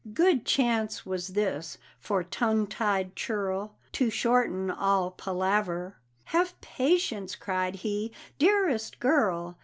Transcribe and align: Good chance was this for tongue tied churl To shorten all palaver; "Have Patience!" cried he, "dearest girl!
Good 0.15 0.45
chance 0.47 1.05
was 1.05 1.27
this 1.27 1.77
for 1.99 2.23
tongue 2.23 2.65
tied 2.65 3.15
churl 3.15 3.75
To 3.91 4.09
shorten 4.09 4.71
all 4.71 5.11
palaver; 5.11 5.97
"Have 6.23 6.59
Patience!" 6.59 7.35
cried 7.35 7.75
he, 7.75 8.11
"dearest 8.39 8.99
girl! 8.99 9.59